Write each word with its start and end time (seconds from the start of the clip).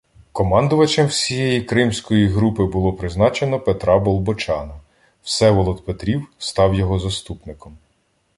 Командувачем 0.31 1.07
всієї 1.07 1.61
Кримської 1.61 2.27
групи 2.27 2.65
було 2.65 2.93
призначено 2.93 3.59
Петра 3.59 3.99
Болбочана, 3.99 4.75
Всеволод 5.21 5.85
Петрів 5.85 6.25
став 6.37 6.75
його 6.75 6.99
заступником. 6.99 7.77